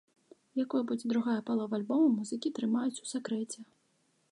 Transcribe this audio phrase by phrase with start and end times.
[0.61, 3.59] Якой будзе другая палова альбома, музыкі трымаюць у сакрэце.